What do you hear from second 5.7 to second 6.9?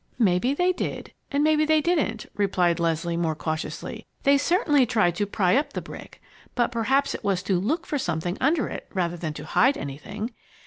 the brick, but